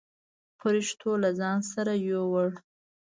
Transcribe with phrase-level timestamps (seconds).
[0.59, 2.49] پرښتو له ځان سره يووړ.